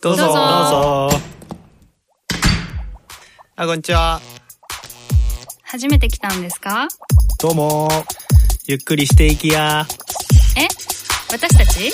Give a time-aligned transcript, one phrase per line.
[0.00, 0.22] どうぞ。
[0.24, 1.20] どうぞどうぞ。
[3.56, 4.20] あ、こんにちは。
[5.62, 6.88] 初めて来たんですか？
[7.38, 7.88] どうも。
[8.66, 9.86] ゆっくりしていきや。
[10.56, 10.66] え？
[11.30, 11.92] 私たち？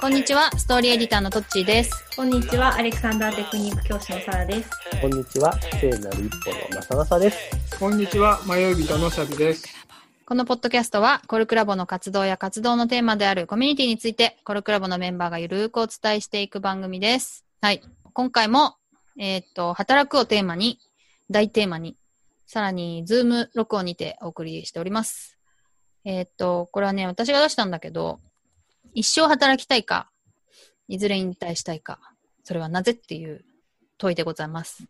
[0.00, 1.92] こんにちは、ストーリーエディターのトッチーです。
[2.16, 4.70] こんにちは、アレクサンダーテクニック教師のサラです。
[5.02, 7.78] こんにちは、聖なる一歩のまさまさです。
[7.78, 9.66] こんにちは、迷い人のシャビです。
[10.30, 17.44] このポッドキャストは、コルクラボの活動や活動のテーマであるコミュニティについて、コルクラボのメンバーがゆるーくお伝えしていく番組です。
[17.60, 17.82] はい。
[18.12, 18.76] 今回も、
[19.18, 20.78] えーっと、働くをテーマに、
[21.30, 21.96] 大テーマに、
[22.46, 25.36] さらに、ズーム録音にてお送りしております。
[26.04, 28.20] えーっと、これはね、私が出したんだけど、
[28.94, 30.12] 一生働きたいか、
[30.86, 31.98] いずれ引退したいか、
[32.44, 33.44] それはなぜっていう
[33.98, 34.84] 問いでございます。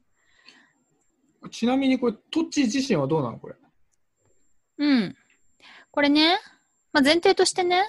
[1.51, 3.55] ちなみにこれ、トッチ自身はどうなのこれ？
[4.77, 5.17] うん。
[5.91, 6.39] これね、
[6.93, 7.85] まあ、前提としてね、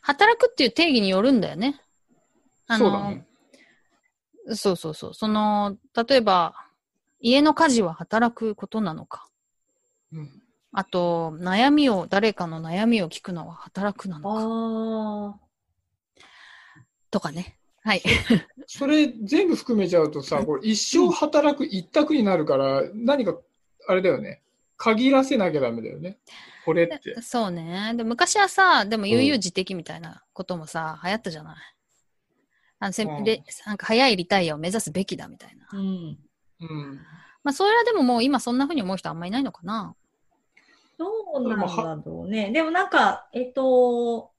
[0.00, 1.80] 働くっていう定義によるんだよね。
[2.66, 3.26] あのそうだね。
[4.54, 5.14] そうそうそう。
[5.14, 5.76] その、
[6.08, 6.54] 例えば、
[7.20, 9.28] 家の家事は働くことなのか。
[10.12, 15.38] うん、あと、悩みを、誰かの悩みを聞くのは働くなのか。
[15.38, 15.52] あ
[17.10, 17.56] とかね。
[17.84, 18.02] はい。
[18.66, 23.36] それ全部含めちゃうとさ、これ一生働く一択になるから、何か、
[23.86, 24.42] あれだよね。
[24.76, 26.18] 限らせなきゃダメだよね。
[26.64, 27.20] これって。
[27.22, 27.92] そうね。
[27.96, 31.56] で昔はさ、でも悠々自適みたいなこともさ、流行ったじゃない？
[32.78, 35.66] あのせんうんでなんか早いリタイアを目指すべきだみたいな。
[35.72, 35.76] あ。
[35.76, 36.18] うん。
[36.60, 37.00] うん。
[37.44, 39.96] まあ、それはでももう今そんな風に思う人あんまりいないのかな。
[40.98, 42.52] どうなんだろうね。
[42.52, 44.30] でもなんか、えっと、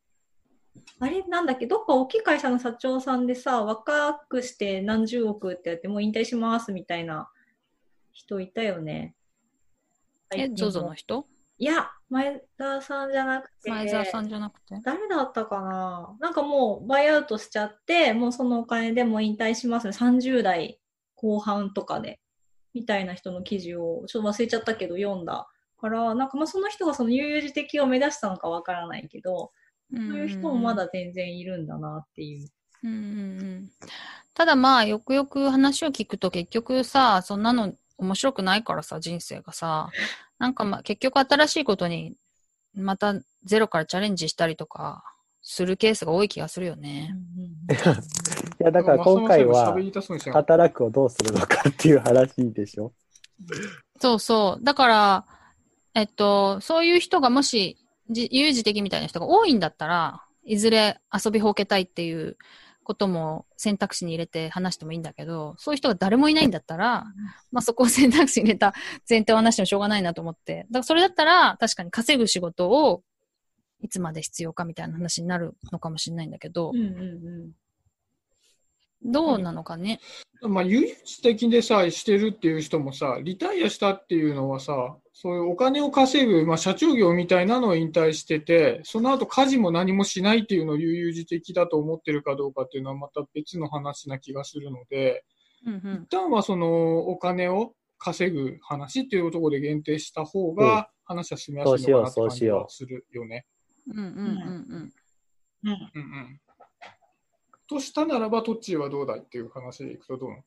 [1.00, 7.30] あれなんだっけ、どっか大きい会社の社長さんでさ、若くして何十億ってやって、もう引退しますみたいな
[8.14, 9.16] 人いたよね。
[10.34, 11.28] え、ZOZO の人？
[11.58, 14.76] いや、前田さんじゃなくて、前澤さんじゃなくて？
[14.84, 16.16] 誰だったかな？
[16.20, 19.92] なんかもうバイアウトしちゃって、もうそのお金でもう引退しますね。
[19.92, 20.80] 30代
[21.16, 22.20] 後半とかで、
[22.74, 25.48] みたいな人の記事をちょっと忘れちゃったけど読んだ。
[25.80, 29.52] から、なんかまあその人がその悠々自適を目指したのかわからないけど、
[29.92, 32.48] そそういう人もまだ全然いるんだなっていう。
[32.84, 33.00] うんうんう
[33.44, 33.70] ん。
[34.34, 39.90] ただまあ、よくよく話を聞くと結局さ、そんなの面白くないからさ、人生がさ、
[40.40, 42.16] なんかまあ結局新しいことに
[42.76, 45.04] またゼロからチャレンジしたりとか
[45.42, 47.16] するケースが多い気がするよね。
[48.60, 49.76] いや、だから今回は
[50.34, 52.94] 働くをどうするのかっていう話でしょ。
[54.00, 54.64] そうそう。
[54.64, 55.26] だから、
[55.94, 57.78] えっと、そういう人がもし、
[58.10, 62.38] じ有事的みたいな人が多いんだったら、いずれ遊びほうけたいっていう
[62.84, 67.06] ことも選択肢に入れて話してもいいんだけど、そういう人が誰もいないんだったら、
[67.52, 68.74] まあそこを選択肢に入れた
[69.10, 70.58] 前提を話してもしょうがないなと思って。
[70.58, 73.04] だからそれだったら、確かに稼ぐ仕事を
[73.82, 76.92] いつまで必要かみたいな話になるのかもしれないんだけどうん、うんう
[77.48, 77.52] ん。
[79.06, 80.00] どうなのかね。
[80.42, 80.48] た。
[80.48, 95.24] まあ、唯一的でさ、してるっていう人もさ、リタイアしたっていうのはさ、そういうお金を稼ぐ、まあ、社長業みたいなのを引退してて、その後家事も何もしないっていうのを悠々自適だと思ってるかどうかっていうのはまた別の話な気がするので、
[95.66, 103.46] うんうん一旦はそのお金を稼ぐ話っていうところで限定した方が話は進みやすいのかなって感じはするよね。
[103.88, 104.94] うんうんうんうん。
[105.64, 105.70] うん。
[105.70, 106.40] うんうん。
[107.68, 110.44] としたならば、トッチーはどうだいっていう話でいくとどうなの？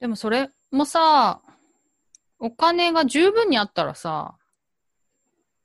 [0.00, 1.40] でもそれもさ、
[2.38, 4.36] お金が十分にあったらさ、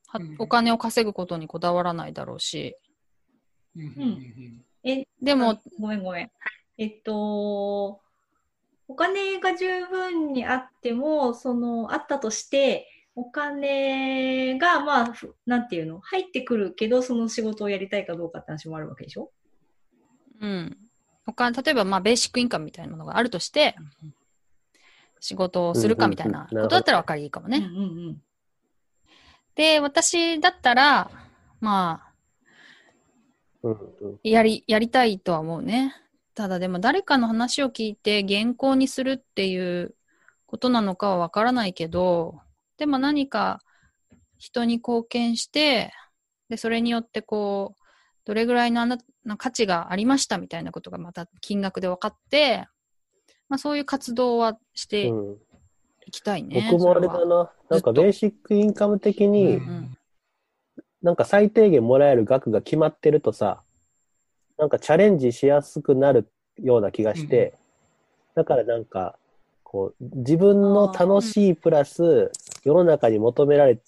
[0.07, 0.35] はうん。
[0.39, 2.75] お金を稼ぐことにこだわらないだろうし、
[3.75, 6.31] うんうんえ、でもあ、ごめんごめん。
[6.77, 7.99] えっと、
[8.87, 19.31] お金が十分にあっても、その、あったとして、お金が、まあ、ふなんていうの、入ってくるけど、その仕事をやりたいかどうかって話もあるわけでしょ？
[20.41, 20.77] うん。
[21.27, 23.75] お金、例えばまあベーシックインカムみたいなものがあるとして、
[25.19, 27.57] 仕事をするかみたいなことだったら分かりいいかもね。
[27.57, 28.21] うんうん
[29.55, 31.11] で、私だったら、
[31.59, 32.13] まあ、
[33.61, 34.19] うんうん。
[34.23, 35.93] やり、やりたいとは思うね。
[36.33, 39.95] ただでも誰かの話を聞いて原稿にするっていう
[40.45, 42.39] ことなのかはわからないけど、
[42.77, 43.59] でも何か
[44.37, 45.91] 人に貢献して、
[46.47, 47.83] で、それによってこう、
[48.23, 48.97] どれぐらいのあな
[49.29, 52.67] の価値がありましたみたいなことがまた金額で分かって、
[53.47, 55.37] まあそういう活動はしてうん、
[56.05, 56.67] いきたいね。
[56.71, 57.51] 僕もあれだな。
[57.69, 59.95] なんかベーシックインカム的うに、ん
[61.01, 63.63] なんか最低限もらえる額が決まってるとさ、
[64.57, 67.57] なんかチャレンジしやすくなるような気がして、
[68.35, 69.17] だからなんか、
[69.63, 72.31] こう、自分の楽しいプラス、
[72.65, 73.79] 世の中に求められ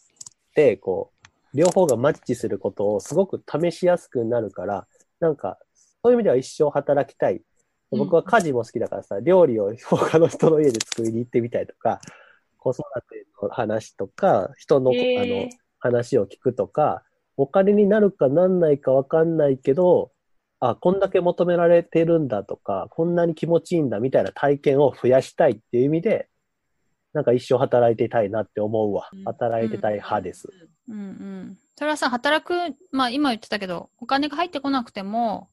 [0.56, 1.12] て、こ
[1.54, 4.88] う、両方がマッチすることをすごく試しやすくなるから、
[5.22, 5.58] なんか、
[6.04, 7.42] そういう意味では一生働きたい。
[7.92, 12.02] 僕は家事も好きだからさ、料理を 他の人の家で作りに行ってみたいとか、
[12.58, 17.04] 子育ての話とか、人の、あの、話を聞くとか、
[17.38, 20.12] お金になるかなんないかわかんないけど、
[20.60, 26.30] あ、こんだけ求められてるんだとか、こんなに気持ちいいんだみたいな体験を増やしたいっていう意味で、
[27.14, 29.24] なんか一生働いてたいなって思うわうん。
[29.24, 30.48] 働いてたい派です。
[30.88, 31.58] うんうん。
[31.76, 32.54] それはさ、働く、
[32.92, 35.50] まあ今言ってたけど、お金が入ってこなくても、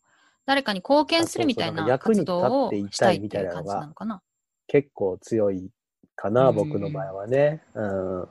[0.46, 4.22] 誰かに貢献するみたいな活動を立っていしたいたいみたいなのがっていう感じなのかな。
[4.66, 5.70] 結構強い
[6.16, 7.62] かな、うん僕の場合はね。
[7.74, 8.22] うん。
[8.22, 8.26] っ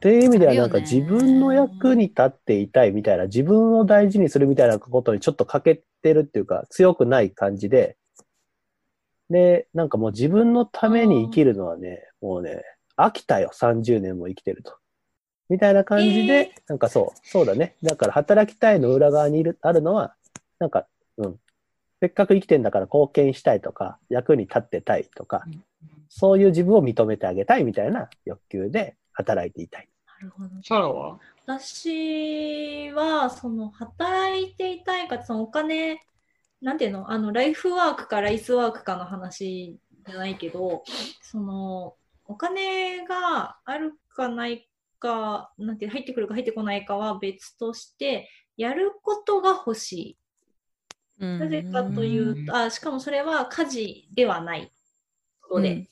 [0.00, 7.96] ていう意味では、なんか自分の役に立っていたいみたいな、自分を大事にするみたいなことにちょっと欠けてるっていうか、強くない感じで、
[9.30, 12.62] で、なんかもう自分のために生きるのはね、もうね、
[12.96, 14.76] 飽きたよ、30年も生きてると。
[15.48, 17.74] みたいな感じで、えなんかそう、そうだね。
[17.82, 20.14] だから働きたいの裏側にいる、あるのは、
[20.58, 20.86] なんか、
[21.16, 21.40] うん。
[22.00, 25.44] せっかく生きてんだから貢献したいとか、役に立ってたいとか、
[26.08, 29.88] そういう自分を認めてあげたいみたいな欲求で働いていたい。
[30.06, 30.50] なるほど。
[30.62, 31.18] サラは？
[31.46, 36.00] 私は、その、働いていたいか、そのお金、
[36.64, 40.82] なんていうの、あの、ライフワークかライスワークかの話じゃないけど、
[41.20, 41.94] その、
[42.24, 44.66] お金があるかない
[44.98, 50.18] か、なんていう、入ってくるか入ってこないかは別として、やることが欲しい。
[51.18, 54.72] ななぜかというと、あ、しかもそれは家事ではない
[55.42, 55.90] ことで、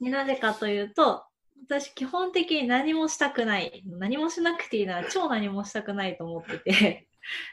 [0.00, 1.22] でなぜかというと、
[1.68, 3.84] 私基本的に何もしたくない。
[3.86, 7.05] 何もしなくていいなら超何もしたくないと思ってて。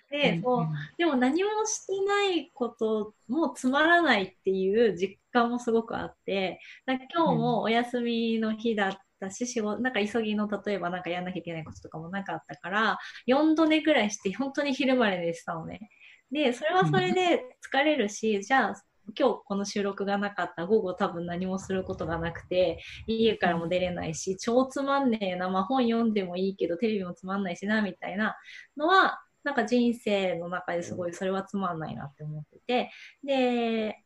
[0.10, 0.68] で、そう
[0.98, 12.98] でも何もしてないこともつまらないっていう実感もすごくあって、だ今日もお休みの日だったし、仕事、なんか急ぎの例えばなんかやんなきゃいけないこととかもなかったから、
[13.28, 15.90] 4度寝ぐらいして本当に昼まで寝てたのね。
[16.32, 18.84] で、それはそれで疲れるし、じゃあ
[19.18, 20.66] 今日この収録がなかった。
[20.66, 28.38] 午後多分何もすることがなくて、家からも出れないし、超つまんねえな、まあ本読んでもいいけどテレビもつまんないしな、みたいな
[28.78, 32.92] のは、なんか人生の中ですごいそれはつまんないなって思ってて、
[33.24, 33.98] で、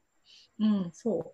[0.60, 1.34] うん、そ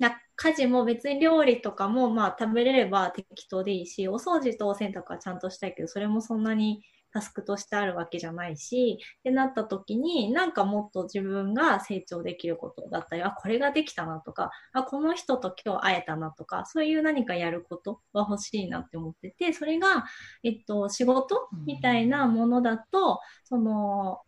[0.00, 6.82] な家事も別に料理とかもまあ食べれれば適当でいいし、お掃除とお洗濯はちゃんとしたいけど、それもそんなに
[7.12, 20.04] タスクとしてあるわけじゃないし、ってなった時に、なんかもっと自分が成長できることだったり、あ、これができたなとか、あ、この人と今日会えたなとか、そういう何かやることは欲しいなって思ってて、それが、
[20.42, 24.20] えっと、仕事みたいなものだと、その、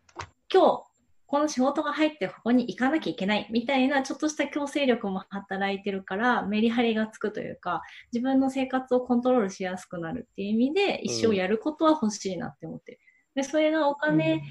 [0.52, 0.91] 今日、
[1.32, 7.80] この仕事が入ってここに行かなきゃいけないみたいなちょっとした強制力も働いてるからメリハリがつくというか
[8.12, 12.98] 自分の生活をコントロールしやすくなるっていう意味で一生やることは欲しいなって思ってる。
[13.34, 14.42] で、それがお金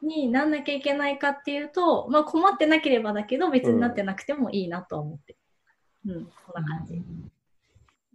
[0.00, 5.36] になんなきゃいけないかっていうと、まあ困ってなければだけど別になってなくてもいいなとは思って
[6.06, 6.14] る。
[6.14, 6.94] うん、こんな感じ。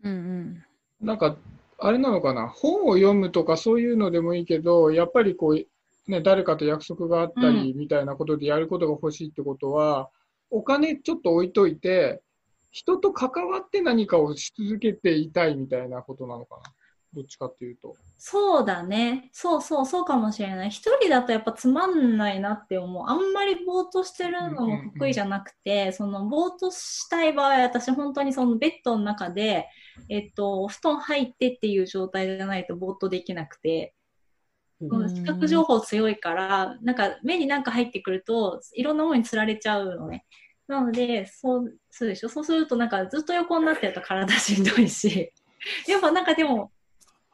[0.03, 0.63] うんうん。
[1.01, 1.37] なんか、
[1.77, 5.67] あれなのかな、本を読むとかそういうのでもいいけど、やっぱりこう、
[6.07, 10.09] ね、誰かと約束があったりみたいなことでやることが欲しいってことは、
[10.49, 12.21] お金ちょっと置いといて、
[12.71, 16.61] 人と関わって何かをし続けていたいみたいなことなのかな？
[17.13, 17.95] どっちかっていうと。
[18.17, 19.29] そうだね。
[19.31, 20.69] そうそう、そうかもしれない。
[20.69, 23.05] 一人だとやっぱつまんないなって思う。
[23.07, 29.67] あんまりぼーっとしてるのも得意じゃなくて、そのぼーっとしたい場合、私本当にそのベッドの中で、
[30.09, 33.95] えっと、お布団入ってっていう状態じゃないとぼーっとできなくて、
[34.81, 40.25] うん視覚情報強いから、なんか目になんか入ってくると、いろんなものにつられちゃうのね。
[40.67, 42.29] なので、そう、そうでしょ。
[42.29, 45.33] そうするとなんかずっと横になってると体しんどいし、
[45.87, 46.71] やっぱなんかでも、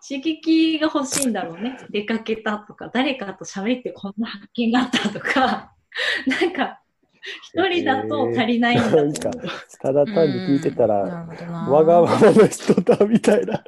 [0.08, 1.78] 刺激が欲しいんだろうね。
[1.90, 5.74] 出かけたとか、誰かと喋ってこんな発見があったとか、
[6.28, 6.82] なんか、
[7.54, 9.08] 一人だと足りないんだと思う。
[9.08, 9.32] なんか
[9.82, 10.96] ただ単に聞いてたら。
[10.96, 13.64] わがままの人だみたいな。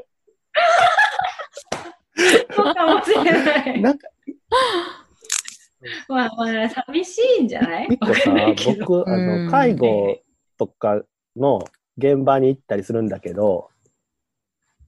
[2.56, 3.82] そうかもしれない。
[3.82, 4.08] なんか、
[6.08, 7.88] まあまあ、寂しいんじゃない？
[7.92, 8.32] 一個さ
[8.80, 10.18] 僕、あうんの、介護
[10.58, 11.02] とか
[11.36, 11.60] の
[11.98, 13.70] 現場に行ったりするんだけど、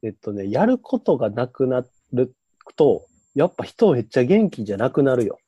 [0.04, 2.34] えっとね、やることがなくなる
[2.76, 3.06] と、
[3.36, 5.40] やっぱ人めっちゃ元気じゃなくなるよ。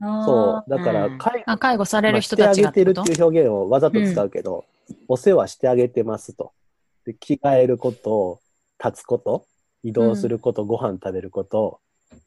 [0.00, 0.70] そう。
[0.70, 4.64] だからうん、介護されまある人たちがしてあげてるっていう表現をわざと使うけど、
[5.08, 6.52] お世話してあげてますと。
[7.04, 8.40] で着替えること、
[8.82, 9.46] 立つこと、
[9.82, 11.80] 移動すること、ご飯食べること、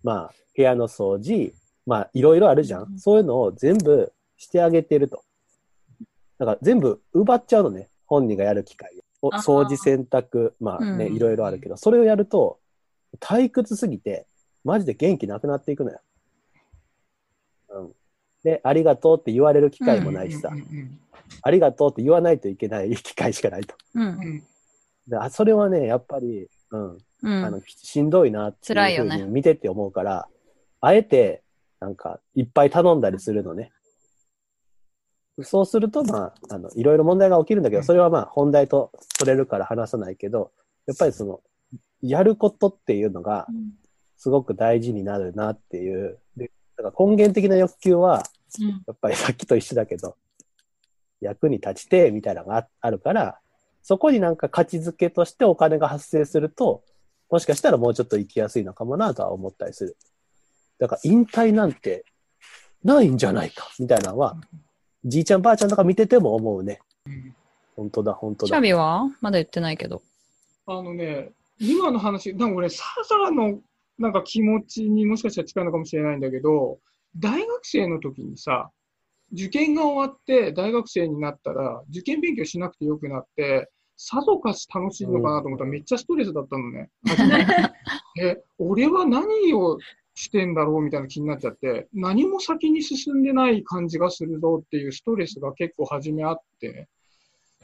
[0.03, 1.53] まあ、部屋の掃除、
[1.85, 2.83] まあ、いろいろあるじゃん。
[2.83, 5.23] うんそういうのを全部してあげてると。
[6.37, 7.89] だから全部奪っちゃうのね。
[8.05, 8.91] 本人がやる機会
[9.21, 9.29] を。
[9.29, 12.59] 掃除、洗濯、まあね、うんいろいろあるけど、それをやると、
[13.19, 14.27] 退屈すぎて、
[14.63, 15.99] マジで元気なくなっていくのよ。
[17.69, 17.91] うん。
[18.43, 20.99] で、ありがとうって言われる機会もないしさ、うんうん
[21.41, 23.75] ありがとうって言わないといけない機会しかないと。
[23.95, 24.09] うんう。
[24.11, 24.43] ん
[25.07, 27.45] であそれはね、やっぱり、うん、うん。
[27.45, 30.27] あの、しんどいなっていうふうに見てって思うから、
[30.81, 31.41] あえて、
[31.79, 33.71] なんか、いっぱい頼んだりするのね。
[35.41, 40.51] そうすると、まあ、あの、いろいろ問題が起きるんだけど、それはまあ、本題と取れるから話さないけど、
[40.85, 41.41] やっぱりその、
[42.01, 43.47] やることっていうのが、
[44.17, 46.19] すごく大事になるなっていう。
[46.37, 48.23] で、だから根源的な欲求は、
[48.61, 50.15] うんやっぱりさっきと一緒だけど、
[51.19, 53.39] 役に立ちて、みたいなのがああるから、
[53.81, 56.83] そこになんか価値づけとしてお金が発生すると、
[57.33, 59.97] もしかしたらもうちょっと生きやすいのかもなとは思ったりする。
[60.77, 62.05] だから引退なんて
[62.83, 64.37] ないんじゃないか、みたいなのは、
[65.03, 66.79] じいちゃんばあちゃんとか見てても思うね。
[67.07, 67.35] うん
[67.75, 68.61] 本当だ、本当だシャ。
[68.61, 69.09] ビは？
[69.19, 70.03] まだ言ってないけど。
[70.67, 73.61] あのね、今の話、なんか俺、サラサラの
[73.97, 76.77] なんか気持ちにもしかしたら近いのかもしれないんだけど、
[77.17, 78.69] 大学生の時にさ、
[79.33, 86.89] 受験が終わって大学生になったら、受験勉強しなくてよくなって、さぞかし楽しいのかなと思ったらめっちゃストレスだったのね。
[88.21, 89.77] え、俺は何を
[90.15, 96.87] してんだろうみたいな気になっちゃって、何も先に進んでない感じがするぞっていうストレスが結構初めあって、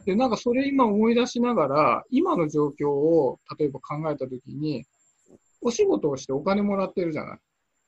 [0.05, 4.85] で、なんかそれ今思い出しながら、今の状況を例えば考えたときに、
[5.61, 7.39] お仕事をしてお金もらってるじゃない。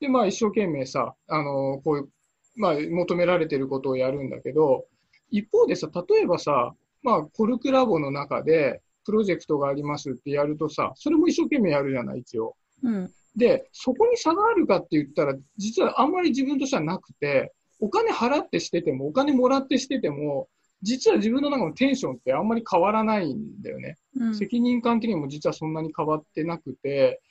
[0.02, 2.10] で、まあ一生懸命さ、あのこういう、
[2.56, 4.86] まあ求められてることをやるんだけど、
[5.32, 12.55] 一方でさ、例えばさ、まあコルクラボの中でプロジェクトがありますってやるとさ、それも一生懸命やるじゃない、一応。
[12.84, 13.12] うん。
[13.36, 20.48] で、そこに差があるかって言ったら、実はあんまり自分としてはなくて、お金払ってしてても、お金もらってしてても、
[20.84, 23.98] 実は自分の中のテンションってあんまり変わらないんだよね。
[24.15, 24.36] うん。
[24.36, 27.22] 責任感的にも実はそんなに変わってなくて、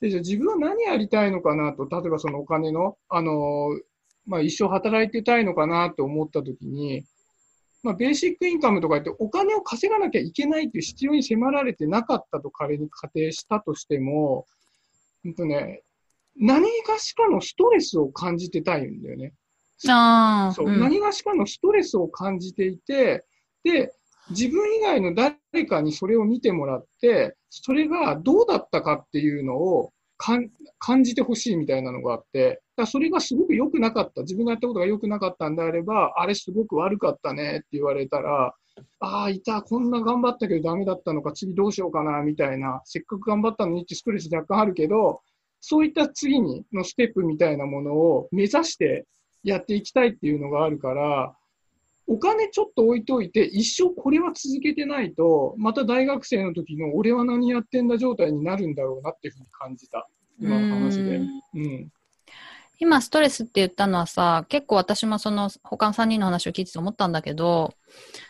[0.00, 3.80] でじゃあ自分は何やりたいのかなと、例えばそのお金の、あのー
[4.26, 7.04] まあ、一生働いてたいのかなと思ったときに、
[7.82, 14.46] まあ、ベーシックインカムとか言ってお金を稼がなきゃいけないっていう必要に迫られてなかったと仮に仮定したとしても、
[15.22, 15.82] ほんとね、
[16.36, 19.32] 何がしかのストレスを感じてたいんだよね。
[19.88, 20.52] ああ。
[20.52, 23.24] そう、うん何がしかのストレスを感じていて、
[23.62, 23.92] で、
[24.30, 38.54] 自分以外の誰かにそれを見てもらって、それがどうだったかっていうのを感感じてほしいみたいなのがあって、だそれがすごく良くなかった、自分がやったことが良くなかったんであれば、あれすごく悪かったねって言われたら、
[39.00, 45.20] ああ、いた、こんな頑張ったけどダメだったのか、次どうしようかな、みたいな、せっかく頑張ったのにってストレス若干あるけど、
[45.60, 49.06] そういった次にのステップみたいなものを目指して
[49.42, 51.36] やっていきたいっていうのがあるから、
[52.08, 60.08] お金ちょっと置いといて、一生これは続けてないと、また大学生の時の俺は何やってんだ状態になるんだろうなっていうふうに感じた。
[60.40, 61.28] 今の話でう。
[61.54, 61.92] うん。
[62.78, 67.74] 今、ストレスって言ったのはさ、結構私もその他の3人の話を聞いてて思ったんだけど、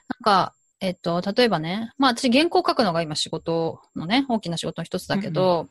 [0.08, 5.68] なんか、えっと、例えばね、まあ私原稿書くのが今仕事のね、大きな仕事の一つだけど、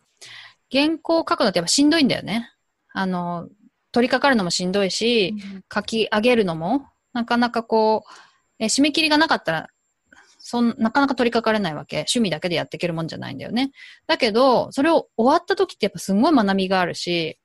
[0.71, 2.51] 原稿書くのってやっぱしんどいんだよね。
[2.93, 3.49] あの、
[3.91, 5.33] 取り掛かるのもしんどいし、
[5.73, 8.13] 書き上げるのも、なかなかこう、
[8.59, 9.67] え締め切りがなかったら、
[10.39, 11.97] そん、なかなか取り掛かれないわけ。
[11.97, 13.71] 趣味だけでやっていけるもんじゃないんだよね。
[14.07, 17.37] だけど、それを終わった時ってやっぱすんごい学びがあるし、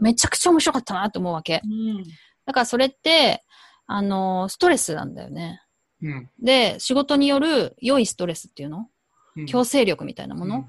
[0.00, 1.60] めちゃくちゃ面白かったなと思うわけ。
[1.64, 2.04] うん
[2.46, 3.44] だからそれって、
[3.86, 5.62] あの、ストレスなんだよね。
[6.02, 8.88] うんで、仕事による良いストレスっていうの？
[9.36, 10.68] うん強制力みたいなもの、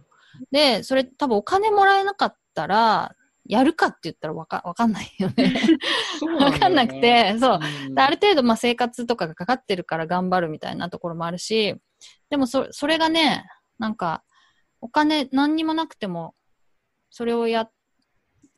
[0.52, 3.16] で、それ多分お金もらえなかったら、
[3.52, 5.54] やるかって言ったらわかわかんないよね。
[6.18, 7.60] そうだよねわかんなくて、そう。
[7.98, 11.76] ある程度、まあ、生活とかがかかってるから頑張るみたいなところもあるし、
[12.30, 13.44] でもそ、それがね、
[13.78, 14.24] なんか、
[14.80, 16.34] お金何にもなくても、
[17.10, 17.70] それをや、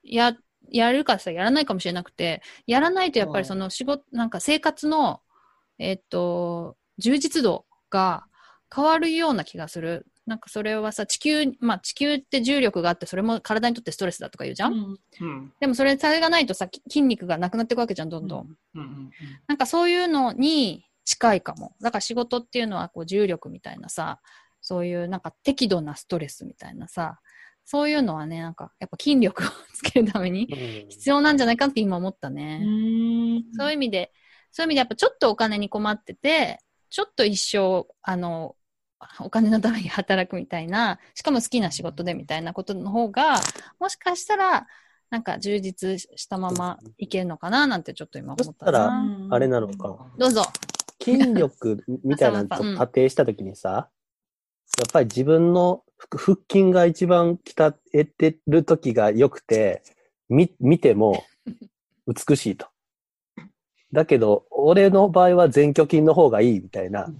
[0.03, 0.37] や、
[0.69, 5.21] やるかさ、やらないかもしれなくて、やらないとやっぱりその仕事、なんか生活の、
[5.79, 8.27] えっと、充実度が
[8.73, 10.05] 変わるような気がする。
[10.25, 18.57] なんかそれはさ、地球、まあ地球って重力があって、それも体にとってストレスだとか言うじゃん、うんうんでもそれ、それがないとさ、き筋肉がなくなっていくわけじゃん、どんどん。
[18.75, 19.11] うんうん
[19.47, 21.75] なんかそういうのに近いかも。
[21.81, 24.19] だから仕事っていうのはこう重力みたいなさ、
[24.61, 27.19] そういうなんか適度なストレスみたいなさ、
[27.65, 32.59] そういうのはね、なんかやっぱ筋力をつけるためにうん必要なんじゃないかって今思ったうね。
[32.59, 34.13] んそういう意味で、
[34.51, 38.55] そういう意味でやっぱちょっとお金に困ってて、ちょっと一生、あの、
[39.19, 43.35] お金のために働くみたいな、しかも好きな仕事でみたいなことの方が、
[43.79, 44.67] もしかしたら、
[45.09, 49.27] なんか充実したままいけるのかななんてちょっと今思ったそしたらな。
[49.29, 50.07] あれなのか。
[50.17, 50.43] どうぞ。
[50.99, 53.89] 筋力みたいなのと 仮定したときにさ、
[54.79, 59.83] やっぱり自分のふ腹筋が一番鍛えてる時が良くて、
[60.29, 61.23] み、見ても
[62.07, 62.67] 美しいと。
[63.91, 67.13] だけど、俺の場合は前鋸筋の方がいいみたいな。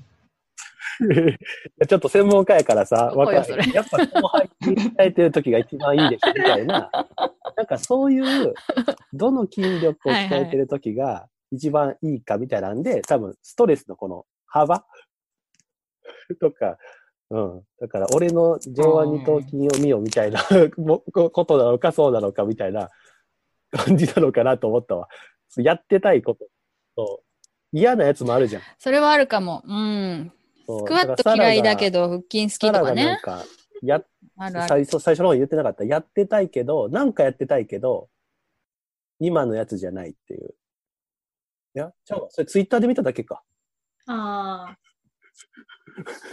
[1.88, 3.73] ちょっと専門家やからさ、わかる。
[3.73, 6.89] やっぱ後輩に鍛えてる時が一番いいですみたいな。
[7.55, 8.53] なんかそういう、
[9.13, 14.85] どの筋力を鍛えてる時が一番いいかみたいなんで、多分ストレスのこの幅
[16.39, 16.77] とか、
[17.29, 17.63] うん。
[17.79, 20.39] だから俺の上腕二頭筋を見よみたいな
[21.31, 22.89] ことなのかそうなのかみたいな
[23.71, 25.07] 感じなのかなと思ったわ。
[25.57, 26.45] やってたいこと
[26.95, 27.23] と
[27.71, 28.62] 嫌なやつもあるじゃん。
[28.77, 29.63] それはあるかも。
[29.65, 30.31] うん。
[30.65, 33.20] スクワット嫌いだけど、ど、腹筋好きとかね。
[33.22, 33.43] か、
[33.82, 34.01] や
[34.38, 34.67] あるある。
[34.67, 35.84] 最初、最初の方に言ってなかった。
[35.84, 38.10] やってたいけど、なんかやってたいけど、
[39.20, 40.55] 今のやつじゃないっていう。
[41.75, 43.43] いや、ちゃうわそれツイッターで見ただけか。
[44.08, 44.75] あ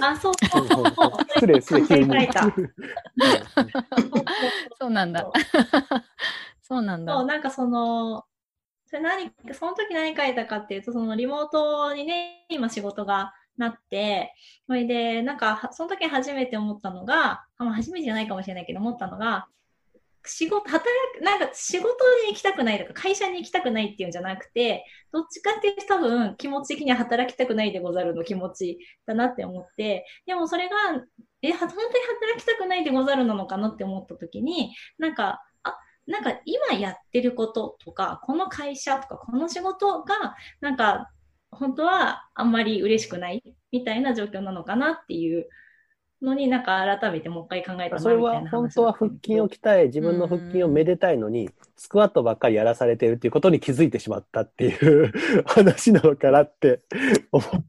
[0.00, 0.06] あ。
[0.10, 0.86] あ、そうそうそう。
[1.34, 2.12] 失礼、失礼、急に。
[2.12, 2.42] 書いた
[4.78, 5.30] そうなんだ。
[6.62, 7.26] そうなんだそう、。
[7.26, 8.24] なんかその、
[8.86, 14.34] それ何、その時何書いたかっていうと、そのリモートにね、今仕事がなって、
[14.66, 19.46] それで、なんか、その時初めて思ったのが、ま、初めてじゃないかもしれないけど、思ったのが、
[20.26, 20.82] 仕事、働
[21.18, 21.88] く、なんか仕事
[22.26, 30.76] に行きたくないとか、会社に行きたくないっていうんじゃなくて、どっちかっていうと多分気持ち的には働きたくないでござるの気持ちだなって思って、でもそれが、
[31.42, 35.74] え、本当に働きたくないでござるなのかなって思った時に、なんか、あ、
[36.06, 41.10] なんか今やってることとか、この会社とか、この仕事が、なんか、
[41.50, 43.42] 本当はあんまり嬉しくない
[43.72, 45.48] みたいな状況なのかなっていう
[46.22, 55.12] のになんか改めてもう一回考えたなそれみたいな話は本当は腹筋を鍛え、自分の腹筋をめでたいのに、スクワットばっかりやらされてるっていうことに気づいてしまったっていう
[55.46, 56.82] 話なのかなって
[57.32, 57.64] 思う。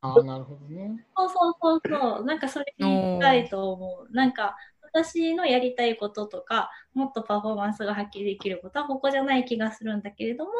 [0.00, 1.04] ああ、なるほどね。
[1.16, 2.24] そうそうそうそう。
[2.24, 4.14] なんかそれに近いと思う。
[4.14, 4.56] なんか
[4.92, 10.50] 私のやりたいこととか、もっとパフォーマンスが発揮できることはここじゃない気がするんだけれども、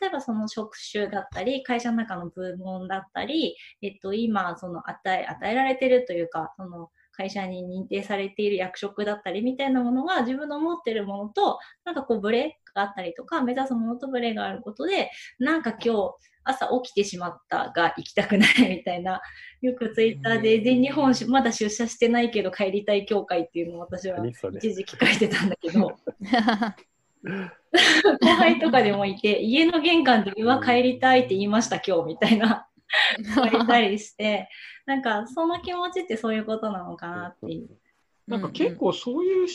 [0.00, 19.20] 例えばその職種だったり、会社の中の部門だったり、えっと、今、その与え、与えられてるというか、その会社に認定されている役職だったりみたいなものが自分の持ってるものと、なんかこうブレがあったりとか、目指すものとブレがあることで、なんか今日朝起きてしまったが行きたくないみたいな、
[19.60, 24.24] よくツイッターで全日本しまだ出社してないけど帰りたい協会っていうのを私は。
[24.26, 25.96] 一時期書いてたんだけど、
[28.20, 32.66] 後輩とかでもいて、家の玄関でうわ帰りたいって言いました今日みたいな、
[33.34, 34.48] 書いたりして、
[34.86, 37.68] なんかその気持ちってそういうことなのかなっていう。
[38.26, 39.48] なんか結構そういう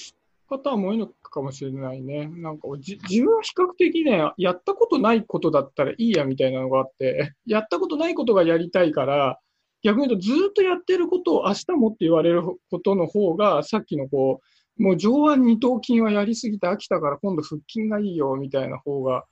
[0.48, 2.28] 方も多いのかもしれないね。
[2.28, 9.40] なんかじ自分は比較的ね、やったことないことだったらいいやみたいなのがあって、 やったことないことがやりたいから、
[9.84, 14.42] 逆に言うとずっとやってることを明日もって言われることの方が、さっきのこ
[14.78, 19.26] う、もう上腕二頭筋はやりすぎて飽きたから今度腹筋がいいよみたいな方が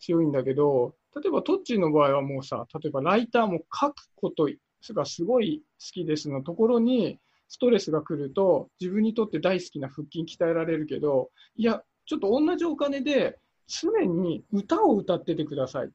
[0.00, 4.48] 強いんだけど、例えばトッチーの場合はもうさ、例えばライターも書くこと
[4.94, 15.88] がすごい好きですのところに、ストレスが来ると自分にとって大好きな腹筋鍛えられるけど、いや、ちょっと同じお金で常に歌を歌っててくださいっ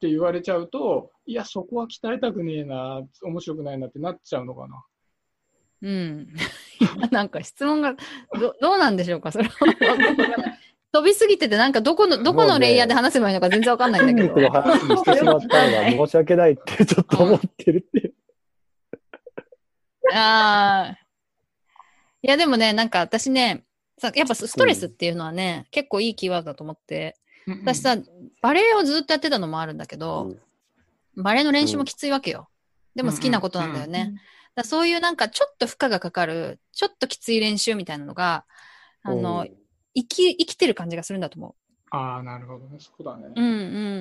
[0.00, 4.84] て言われちゃうと、いや、そこは鍛えたくねえな、面白くないなってなっちゃうのかな。
[5.82, 6.28] うん。
[7.12, 7.94] なんか質問が
[8.40, 9.30] ど、どうなんでしょうか？
[9.30, 9.52] それは。
[10.94, 14.48] 飛びすぎてて、なんかどこの、どこのレイヤーで話せばいいのか全然わかんないんだ筋けど。
[14.48, 18.14] 肉の話にしてしまったのが申し訳ないってちょっと思ってるっていう。
[20.12, 20.98] ああ。
[22.22, 23.64] いや、でもね、なんか私ね、
[23.98, 27.16] さやっぱストレスっていうのはね、結構いいキーワードだと思って、
[27.48, 27.96] 私さ、
[28.40, 30.36] バレエをずっとやってたのもあるんだけど、
[31.16, 32.48] バレエの練習もきついわけよ。
[32.94, 34.14] でも好きなことなんだよね。
[34.54, 38.44] だそういうなんかちょっと負荷がかかる、ちょっときつい練習みたいなのが、
[39.02, 39.44] あの、
[39.94, 41.54] 生き、生きてる感じがするんだと思
[41.90, 42.78] ああ、なるほどね。
[42.80, 43.28] そうだね。
[43.36, 43.40] う。
[43.40, 43.50] うんう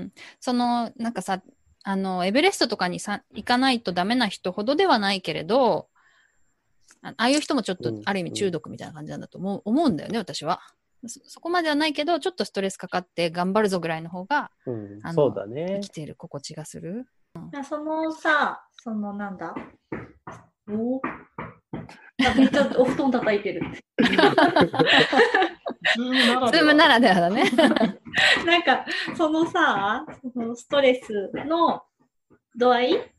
[0.06, 0.14] ん。
[0.40, 1.42] その、なんかさ、
[1.84, 5.90] あの、エベレストとかにさ行かないとダメな人ほどではないけれど、
[7.02, 10.62] あああいう人もちょっとうんある意味中毒みたいな感じなんだと思う,、思うんだよね、私は。
[11.06, 15.90] そそこまではないけど、ちょっとストレスかかって頑張るぞぐらいの方がうんあのそうだね生き。
[15.90, 17.06] ている心地がする。
[17.68, 19.54] そのさ、そのなんだ？
[20.70, 21.02] お
[21.33, 21.33] あ
[22.18, 23.62] めっちゃお布団叩いてる。
[25.96, 27.44] ズームならではズームならではだね。
[28.46, 31.84] なんか、そのさ、そのストレスの
[32.56, 33.12] 度合い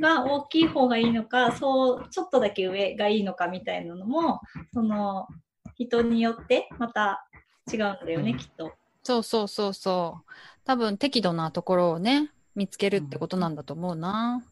[0.00, 4.40] が大きい方がいいのか、そう、ちょっとだけ上がいいのかみたいなのも、
[4.72, 5.28] その、
[5.76, 7.26] 人によってまた
[7.72, 8.72] 違うんだよね、きっと。
[9.02, 10.30] そうそうそうそう。
[10.64, 14.44] 多分適度なところをね、見つけるってことなんだと思うな。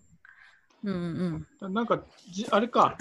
[0.84, 1.74] うんうん。
[1.74, 2.96] なんかじ、あれか、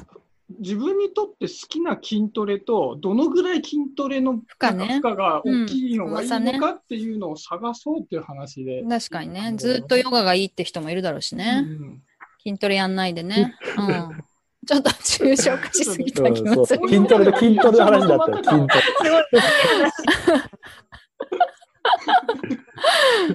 [0.60, 8.84] 自分にとって好きな筋トレと、どのぐらい筋トレの負荷が大きいのがいいのかっていうのを探そうっていう話で。
[8.84, 9.54] 確かにね。
[9.58, 11.66] ずっとヨガがいいって人もいるだろうしね。
[11.66, 12.02] うん
[12.48, 13.56] 筋トレやんないでね。
[13.78, 14.24] うん。
[14.66, 16.88] ちょっと抽象化しすぎた気うんそうもする。
[16.88, 19.42] 筋トレで筋トレの話だったよ、筋トレ。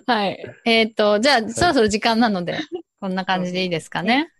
[0.07, 0.45] はい。
[0.65, 2.59] えっ、と、じゃあ、そろそろ時間なので、
[3.01, 4.31] こんな感じでいいですかね。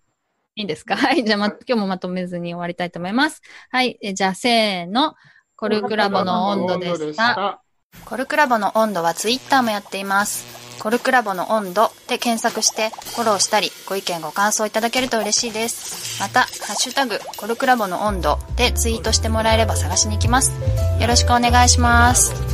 [0.57, 0.97] いいですか？
[0.99, 1.25] はい。
[1.25, 3.41] じゃあ、ま、今日もまとめずに終わりたいと思います。
[3.71, 3.99] はい。
[4.03, 5.15] えじゃあ、せーの。
[5.57, 7.61] コルクラボの温度でした。
[8.05, 10.45] コルクラボの温度はツイッターもやっています。
[10.81, 16.21] コルクラボの温度で検索してフォローしたりご意見ご感想いただけると嬉しいです。
[16.21, 20.53] また、ハッシュタグコルクラボの温度でツイートしてもらえれば探しに行きます。
[21.01, 22.52] よろしくお願いします。